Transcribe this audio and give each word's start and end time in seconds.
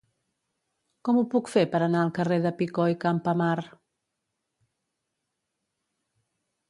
Com 1.09 1.19
ho 1.19 1.23
puc 1.33 1.51
fer 1.55 1.65
per 1.75 1.81
anar 1.87 1.99
al 2.05 2.09
carrer 2.19 2.39
de 2.45 2.53
Picó 2.63 2.87
i 2.93 2.99
Campamar? 3.03 3.55